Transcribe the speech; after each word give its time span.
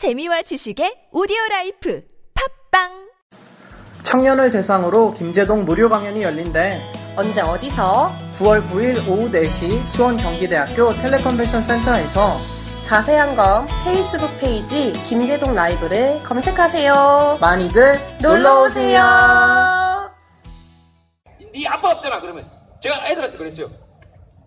재미와 0.00 0.40
지식의 0.40 1.10
오디오 1.12 1.36
라이프 1.50 2.02
팟빵! 2.70 2.88
청년을 4.02 4.50
대상으로 4.50 5.12
김제동 5.12 5.66
무료 5.66 5.90
강연이 5.90 6.22
열린대. 6.22 6.80
언제 7.16 7.42
어디서? 7.42 8.10
9월 8.38 8.66
9일 8.70 9.06
오후 9.06 9.30
4시 9.30 9.84
수원 9.84 10.16
경기대학교 10.16 10.90
텔레컨벤션 10.94 11.60
센터에서. 11.60 12.38
자세한 12.86 13.36
건 13.36 13.66
페이스북 13.84 14.26
페이지 14.40 14.90
김제동 15.06 15.54
라이브를 15.54 16.22
검색하세요. 16.22 17.36
많이들 17.38 18.00
놀러 18.22 18.62
오세요. 18.62 19.02
네 21.52 21.68
아빠 21.68 21.90
없잖아 21.90 22.22
그러면. 22.22 22.50
제가 22.80 23.06
애들한테 23.06 23.36
그랬어요. 23.36 23.68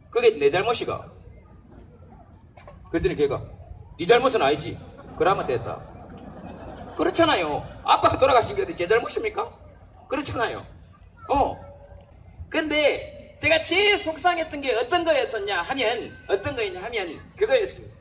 그게 0.09 0.31
내 0.39 0.49
잘못이가. 0.49 1.11
그랬더니 2.89 3.15
걔가 3.15 3.39
네 3.99 4.05
잘못은 4.07 4.41
아니지 4.41 4.79
그러면 5.18 5.45
됐다. 5.45 5.80
그렇잖아요. 6.98 7.65
아빠가 7.83 8.18
돌아가신 8.18 8.56
게 8.56 8.64
어디 8.64 8.75
제 8.75 8.87
잘못입니까? 8.87 9.50
그렇잖아요. 10.07 10.65
어. 11.29 11.60
근데 12.50 13.37
제가 13.42 13.61
제일 13.64 13.97
속상했던 13.97 14.61
게 14.61 14.75
어떤 14.75 15.04
거였었냐 15.04 15.61
하면 15.61 16.18
어떤 16.29 16.56
거였냐 16.56 16.82
하면 16.84 17.20
그거였습니다. 17.36 17.93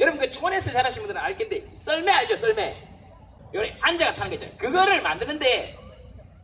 여러분 0.00 0.18
그 0.18 0.30
초원에서 0.30 0.72
자라신 0.72 1.02
분들은 1.02 1.20
알 1.20 1.36
텐데 1.36 1.62
썰매 1.84 2.10
알죠 2.10 2.36
썰매? 2.36 2.88
요래 3.54 3.76
앉아가 3.80 4.14
타는 4.14 4.30
거 4.30 4.34
있잖아요. 4.36 4.56
그거를 4.58 5.02
만드는데 5.02 5.78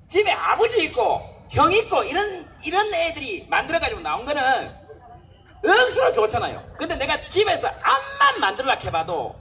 집에 0.09 0.31
아버지 0.31 0.85
있고 0.85 1.23
형 1.51 1.73
있고 1.73 2.05
이런 2.05 2.47
이런 2.65 2.93
애들이 2.93 3.47
만들어가지고 3.49 4.01
나온 4.01 4.25
거는 4.25 4.71
억수로 5.65 6.13
좋잖아요. 6.13 6.63
근데 6.77 6.97
내가 6.97 7.29
집에서 7.29 7.69
암만 7.69 8.41
만들라 8.41 8.75
해봐도 8.75 9.35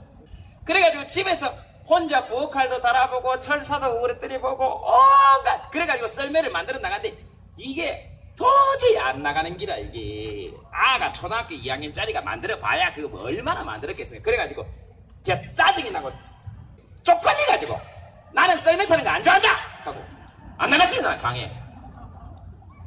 그래가지고 0.66 1.06
집에서 1.06 1.54
혼자 1.86 2.24
부엌칼도 2.24 2.80
달아보고 2.80 3.38
철사도 3.40 3.86
우그러뜨리 3.98 4.40
보고 4.40 4.84
온갖 4.84 5.70
그래가지고 5.70 6.08
썰매를 6.08 6.50
만들어 6.50 6.78
나갔는데 6.80 7.16
이게 7.56 8.10
도저히 8.36 8.98
안 8.98 9.22
나가는 9.22 9.56
기라 9.56 9.76
이게. 9.76 10.52
아가 10.70 11.12
초등학교 11.12 11.54
2학년짜리가 11.54 12.22
만들어 12.22 12.58
봐야 12.58 12.92
그거 12.92 13.08
뭐 13.08 13.24
얼마나 13.24 13.62
만들었겠어요. 13.64 14.20
그래가지고 14.22 14.66
제가 15.22 15.40
짜증이 15.54 15.90
나고 15.90 16.12
쪽팔려가지고 17.02 17.80
나는 18.32 18.58
썰매 18.60 18.84
타는 18.86 19.04
거 19.04 19.10
안 19.10 19.22
좋아한다! 19.22 19.48
하고 19.84 20.04
안 20.58 20.68
나갔습니다 20.70 21.16
강에. 21.18 21.50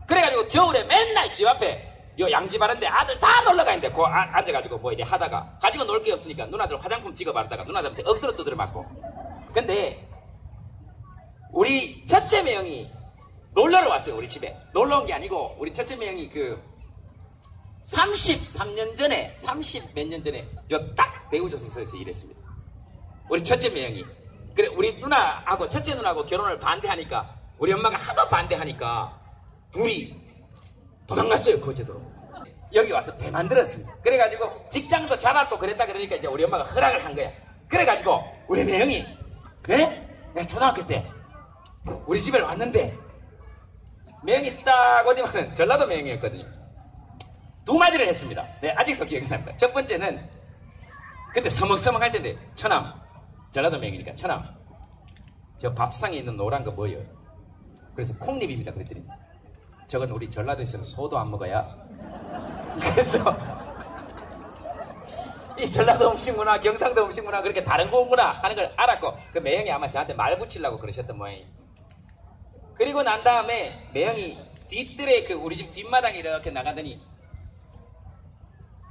그래가지고 0.08 0.48
겨울에 0.50 0.84
맨날 0.84 1.32
집 1.32 1.48
앞에 1.48 1.89
요 2.20 2.28
하는데 2.36 2.88
아들 2.88 3.20
다 3.20 3.42
놀러 3.44 3.64
가는데 3.64 3.90
그 3.92 4.02
아- 4.04 4.30
앉아가지고 4.38 4.78
뭐 4.80 4.92
이래 4.92 5.04
하다가 5.04 5.58
가지고 5.62 5.86
놀 5.86 6.04
게 6.04 6.12
없으니까 6.12 6.46
누나들 6.48 6.78
화장품 6.84 7.16
찍어 7.16 7.32
바르다가 7.32 7.64
누나들한테 7.64 8.04
억수로 8.06 8.36
두드려 8.36 8.56
맞고. 8.56 8.86
근데 9.54 10.06
우리 11.52 12.06
첫째 12.06 12.42
매형이 12.44 12.92
놀러를 13.54 13.88
왔어요 13.88 14.16
우리 14.18 14.28
집에. 14.28 14.56
놀러 14.74 15.00
온 15.00 15.06
게 15.06 15.14
아니고 15.14 15.56
우리 15.60 15.72
첫째 15.74 15.96
매형이 15.96 16.30
그 16.30 16.62
33년 17.92 18.96
전에 18.98 19.36
30 19.40 19.94
몇 19.96 20.08
년 20.08 20.22
전에 20.22 20.48
요딱 20.70 21.30
배우조선소에서 21.32 21.98
일했습니다. 21.98 22.40
우리 23.30 23.44
첫째 23.44 23.70
매형이. 23.70 24.06
그래 24.56 24.68
우리 24.68 24.94
누나하고 25.00 25.68
첫째 25.70 25.96
누나하고 25.96 26.26
결혼을 26.26 26.60
반대하니까 26.60 27.36
우리 27.58 27.72
엄마가 27.74 27.98
하도 27.98 28.28
반대하니까 28.28 29.18
둘이 29.72 30.14
도망갔어요 31.10 31.60
거제도로. 31.60 32.00
여기 32.74 32.92
와서 32.92 33.16
배 33.18 33.32
만들었습니다. 33.32 33.92
그래가지고 34.04 34.70
직장도 34.70 35.18
잡았고 35.18 35.58
그랬다 35.58 35.88
그러니까 35.88 36.16
이제 36.16 36.28
우리 36.28 36.44
엄마가 36.44 36.64
허락을 36.64 37.04
한 37.04 37.16
거야. 37.16 37.32
그래가지고 37.68 38.24
우리 38.48 38.64
매형이 38.64 39.06
네? 39.68 40.08
내가 40.36 40.46
초등학교 40.46 40.86
때 40.86 41.04
우리 42.06 42.22
집에 42.22 42.40
왔는데 42.40 42.96
매형이 44.24 44.64
딱 44.64 45.06
어디만은 45.08 45.54
전라도 45.56 45.88
매형이었거든요. 45.88 46.46
두 47.66 47.76
마디를 47.76 48.08
했습니다. 48.08 48.48
네 48.62 48.72
아직도 48.74 49.06
기억이 49.06 49.28
납니다. 49.28 49.56
첫 49.58 49.72
번째는 49.72 50.30
그때 51.34 51.50
서먹서먹 51.50 52.00
할 52.00 52.12
텐데 52.12 52.38
처남 52.54 52.94
전라도 53.50 53.80
매형이니까 53.80 54.14
처남. 54.14 54.48
저 55.58 55.74
밥상에 55.74 56.18
있는 56.18 56.38
노란 56.38 56.64
거 56.64 56.72
뭐예요? 56.72 57.04
그래서 57.96 58.16
콩잎입니다 58.18 58.72
그랬더니 58.72 59.04
저건 59.90 60.12
우리 60.12 60.30
전라도에서는 60.30 60.86
소도 60.86 61.18
안 61.18 61.32
먹어야. 61.32 61.76
그래서 62.80 63.36
이 65.58 65.70
전라도 65.70 66.12
음식 66.12 66.36
문화, 66.36 66.60
경상도 66.60 67.06
음식 67.06 67.24
문화 67.24 67.42
그렇게 67.42 67.64
다른 67.64 67.90
거구나 67.90 68.34
하는 68.34 68.56
걸 68.56 68.72
알았고 68.78 69.18
그 69.34 69.40
매형이 69.40 69.72
아마 69.72 69.90
저한테 69.90 70.14
말 70.14 70.38
붙이려고 70.38 70.78
그러셨던 70.78 71.18
모양이. 71.18 71.48
그리고 72.76 73.02
난 73.02 73.24
다음에 73.24 73.90
매형이 73.92 74.40
뒷뜰에 74.68 75.24
그 75.24 75.34
우리 75.34 75.58
집 75.58 75.72
뒷마당에 75.72 76.20
이렇게 76.20 76.52
나가더니 76.52 77.02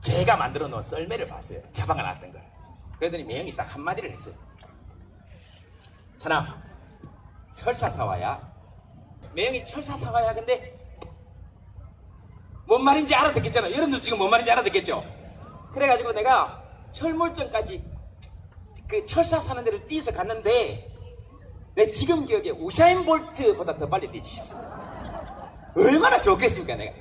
제가 0.03 0.37
만들어 0.37 0.67
놓은 0.67 0.83
썰매를 0.83 1.29
봤어요. 1.29 1.63
자방을 1.71 2.03
놨던 2.03 2.33
걸. 2.33 2.43
그러더니 2.99 3.23
매형이 3.23 3.55
딱 3.55 3.73
한마디를 3.73 4.11
했어요. 4.11 4.35
천암, 6.19 6.61
철사 7.55 7.89
사와야. 7.89 8.53
매형이 9.33 9.65
철사 9.65 9.97
사와야. 9.97 10.35
근데 10.35 10.78
뭔 12.69 12.85
말인지 12.85 13.15
알아듣겠잖아. 13.15 13.71
여러분들 13.71 13.99
지금 13.99 14.19
뭔 14.19 14.31
말인지 14.31 14.53
알아듣겠죠? 14.53 14.99
그래가지고 15.73 16.13
내가 16.13 16.63
철물점까지 16.93 17.83
그 18.87 19.05
철사 19.07 19.41
사는 19.41 19.65
데를 19.65 19.87
뛰어서 19.87 20.13
갔는데 20.13 20.87
내 21.75 21.91
지금 21.91 22.27
기억에 22.27 22.51
우샤인 22.51 23.07
볼트보다 23.07 23.75
더 23.75 23.89
빨리 23.89 24.11
뛰치셨습니다. 24.11 25.73
얼마나 25.77 26.21
좋겠습니까, 26.21 26.75
내가. 26.77 26.93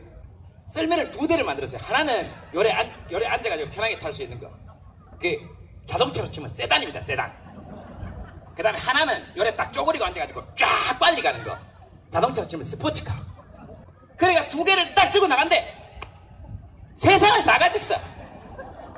썰매를 0.71 1.09
두 1.09 1.27
대를 1.27 1.43
만들었어요. 1.43 1.81
하나는 1.83 2.31
요래, 2.53 2.71
앉, 2.71 2.89
요래 3.11 3.25
앉아가지고 3.25 3.71
편하게 3.71 3.99
탈 3.99 4.13
수 4.13 4.23
있는 4.23 4.39
거. 4.39 4.49
그 5.19 5.37
자동차로 5.85 6.29
치면 6.29 6.49
세단입니다, 6.49 7.01
세단. 7.01 7.33
그 8.55 8.63
다음에 8.63 8.79
하나는 8.79 9.21
요래 9.35 9.53
딱 9.53 9.73
쪼그리고 9.73 10.05
앉아가지고 10.05 10.41
쫙 10.55 10.97
빨리 10.97 11.21
가는 11.21 11.43
거. 11.43 11.57
자동차로 12.11 12.47
치면 12.47 12.63
스포츠카. 12.63 13.36
그러니까 14.17 14.49
두 14.49 14.63
개를 14.63 14.93
딱 14.93 15.09
들고 15.11 15.27
나간대. 15.27 15.73
세상을 16.95 17.43
다 17.43 17.57
가졌어. 17.59 17.95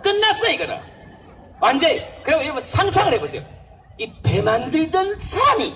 끝났어, 0.01 0.49
이거는. 0.49 0.79
완전히. 1.59 2.01
그리고 2.23 2.41
여러분 2.43 2.63
상상을 2.63 3.11
해보세요. 3.13 3.43
이 3.97 4.09
배 4.23 4.41
만들던 4.41 5.19
사람이 5.19 5.75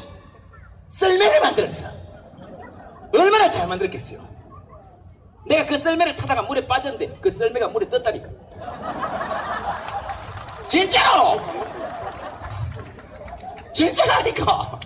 썰매를 0.87 1.41
만들었어. 1.41 1.87
얼마나 3.13 3.51
잘 3.51 3.67
만들었겠어요. 3.67 4.25
내가 5.45 5.65
그 5.65 5.77
썰매를 5.77 6.15
타다가 6.15 6.41
물에 6.43 6.65
빠졌는데 6.65 7.17
그 7.19 7.29
썰매가 7.29 7.67
물에 7.67 7.89
떴다니까. 7.89 8.29
진짜로! 10.69 11.41
진짜라니까! 13.73 14.79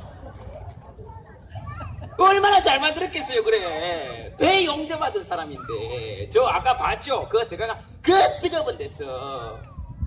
얼마나 2.17 2.59
잘 2.62 2.79
만들었겠어요, 2.79 3.44
그래. 3.44 4.26
배 4.37 4.65
용접하던 4.65 5.23
사람인데. 5.23 6.29
저 6.29 6.43
아까 6.43 6.75
봤죠? 6.75 7.27
그 7.29 7.47
들어가, 7.47 7.79
그 8.01 8.11
뜨거운 8.41 8.77
데서 8.77 9.59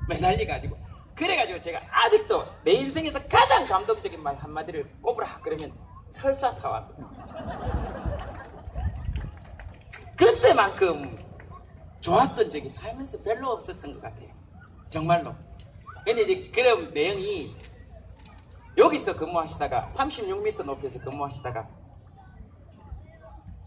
매달려가지고. 0.09 0.79
그래가지고 1.15 1.61
제가 1.61 1.81
아직도 1.91 2.45
내 2.65 2.73
인생에서 2.73 3.23
가장 3.29 3.67
감동적인 3.67 4.23
말 4.23 4.37
한마디를 4.37 4.89
꼽으라. 5.03 5.41
그러면 5.43 5.73
철사 6.13 6.51
사왔거든. 6.51 7.05
그때만큼 10.17 11.17
좋았던 12.01 12.49
적이 12.51 12.71
살면서 12.71 13.21
별로 13.21 13.51
없었던 13.51 13.95
것 13.95 14.03
같아요. 14.03 14.29
정말로. 14.89 15.35
근데 16.05 16.23
이제 16.23 16.51
그런 16.51 16.93
내용이 16.95 17.55
여기서 18.77 19.15
근무하시다가 19.17 19.91
36m 19.91 20.65
높이에서 20.65 20.99
근무하시다가 21.01 21.69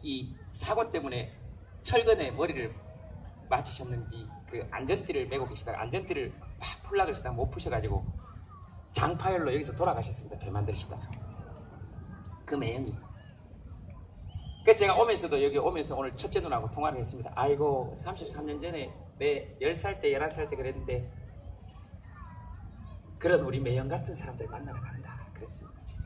이 0.04 0.36
사고 0.52 0.92
때문에 0.92 1.34
철근에 1.82 2.32
머리를 2.32 2.74
맞으셨는지 3.50 4.28
그 4.48 4.68
안전띠를 4.70 5.28
메고 5.28 5.48
계시다가 5.48 5.82
안전띠를 5.82 6.34
막 6.60 6.84
풀라 6.84 7.06
그러시다가 7.06 7.36
못 7.36 7.50
푸셔가지고 7.50 8.06
장파열로 8.92 9.54
여기서 9.54 9.76
돌아가셨습니다. 9.76 10.38
배 10.40 10.50
만드시다가 10.50 11.10
그 12.46 12.56
매형이 12.56 12.96
그래서 14.64 14.80
제가 14.80 14.96
오면서도 14.96 15.44
여기 15.44 15.58
오면서 15.58 15.98
오늘 15.98 16.16
첫째 16.16 16.40
누나하고 16.40 16.72
통화를 16.72 17.00
했습니다. 17.02 17.32
아이고 17.36 17.94
33년 17.98 18.62
전에 18.62 18.94
내 19.18 19.58
10살 19.62 20.02
때 20.02 20.12
11살 20.12 20.50
때 20.50 20.56
그랬는데 20.56 21.12
그런 23.20 23.42
우리 23.42 23.60
매형 23.60 23.88
같은 23.88 24.16
사람들 24.16 24.48
만나러 24.48 24.80
간다 24.82 25.28
그랬습니다. 25.34 25.82
제가. 25.86 26.02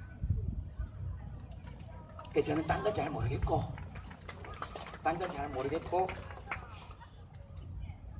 그 2.34 2.44
저는 2.44 2.66
딴 2.68 2.84
건 2.84 2.94
잘 2.94 3.10
모르겠고 3.10 3.87
딴건잘 5.08 5.48
모르겠고 5.52 6.06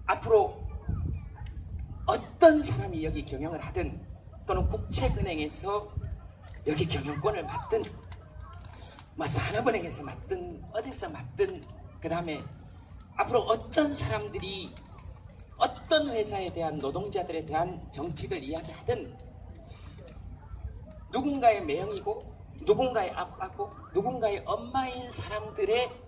앞으로 0.06 0.64
어떤 2.06 2.64
사람이 2.64 3.04
여기 3.04 3.26
경영을 3.26 3.60
하든 3.60 4.08
또는 4.46 4.70
국책은행에서 4.70 5.92
여기 6.66 6.88
경영권을 6.88 7.44
맡든 7.44 7.84
뭐 9.16 9.28
산업은행에서 9.28 10.02
맡든 10.04 10.64
어디서 10.72 11.10
맡든 11.10 11.62
그 12.00 12.08
다음에 12.08 12.42
앞으로 13.18 13.42
어떤 13.42 13.94
사람들이 13.94 14.74
어떤 15.58 16.08
회사에 16.12 16.48
대한 16.54 16.78
노동자들에 16.78 17.44
대한 17.44 17.86
정책을 17.92 18.42
이야기하든 18.42 19.14
누군가의 21.12 21.66
매형이고 21.66 22.38
누군가의 22.66 23.12
아빠고 23.12 23.74
누군가의 23.94 24.44
엄마인 24.46 25.12
사람들의 25.12 26.07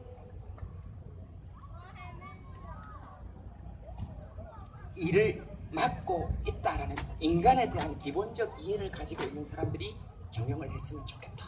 일을 4.99 5.41
맡고 5.71 6.29
있다라는 6.45 6.95
인간에 7.19 7.69
대한 7.71 7.97
기본적 7.97 8.59
이해를 8.59 8.91
가지고 8.91 9.23
있는 9.23 9.45
사람들이 9.45 9.95
경영을 10.31 10.69
했으면 10.71 11.05
좋겠다. 11.05 11.45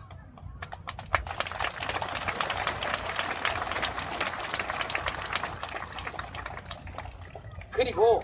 그리고 7.72 8.22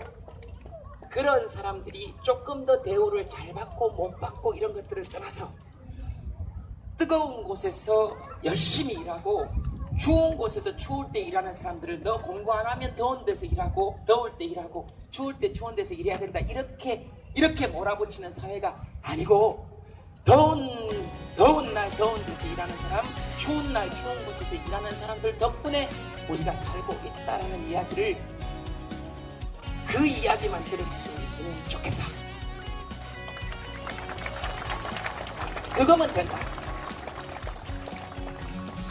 그런 1.10 1.48
사람들이 1.48 2.14
조금 2.22 2.64
더 2.64 2.80
대우를 2.82 3.28
잘 3.28 3.52
받고 3.52 3.90
못 3.90 4.18
받고 4.20 4.54
이런 4.54 4.72
것들을 4.72 5.04
떠나서 5.04 5.48
뜨거운 6.96 7.42
곳에서 7.44 8.16
열심히 8.44 8.94
일하고 8.94 9.46
추운 9.98 10.36
곳에서 10.36 10.76
추울 10.76 11.10
때 11.10 11.20
일하는 11.20 11.54
사람들을 11.54 12.02
너 12.02 12.20
공부 12.22 12.52
안 12.52 12.66
하면 12.66 12.94
더운 12.94 13.24
데서 13.24 13.46
일하고 13.46 13.98
더울 14.06 14.30
때 14.36 14.44
일하고 14.44 14.86
추울 15.10 15.38
때 15.38 15.52
추운 15.52 15.74
데서 15.74 15.94
일해야 15.94 16.18
된다 16.18 16.38
이렇게 16.40 17.06
이렇게 17.34 17.66
몰아붙이는 17.66 18.32
사회가 18.34 18.80
아니고 19.02 19.66
더운 20.24 20.68
더운 21.36 21.72
날 21.72 21.90
더운 21.90 22.24
데서 22.26 22.46
일하는 22.46 22.76
사람 22.76 23.06
추운 23.38 23.72
날 23.72 23.90
추운 23.96 24.24
곳에서 24.24 24.54
일하는 24.54 24.90
사람들 24.98 25.38
덕분에 25.38 25.88
우리가 26.28 26.52
살고 26.52 26.92
있다라는 27.06 27.70
이야기를 27.70 28.16
그 29.88 30.06
이야기만 30.06 30.62
들을 30.64 30.84
수 30.84 31.10
있으면 31.10 31.68
좋겠다. 31.68 32.04
그거면 35.74 36.12
된다. 36.12 36.38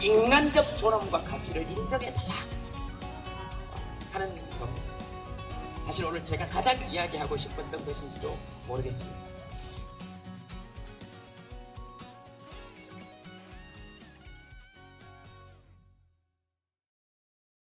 인간적 0.00 0.78
존엄과 0.78 1.22
가치를 1.22 1.62
인정해달라. 1.70 2.34
하는. 4.12 4.47
사실 5.88 6.04
오늘 6.04 6.22
제가 6.22 6.46
가장 6.48 6.76
이야기하고 6.92 7.34
싶었던 7.34 7.82
것인지도 7.86 8.36
모르겠습니다. 8.66 9.37